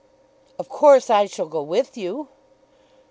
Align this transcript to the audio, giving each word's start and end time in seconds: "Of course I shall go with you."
"Of 0.57 0.67
course 0.67 1.11
I 1.11 1.27
shall 1.27 1.45
go 1.45 1.61
with 1.61 1.95
you." 1.95 2.29